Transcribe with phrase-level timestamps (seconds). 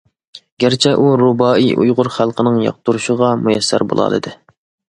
[0.63, 4.35] گەرچە ئۇ رۇبائىي ئۇيغۇر خەلقىنىڭ ياقتۇرۇشىغا مۇيەسسەر بولالىدى.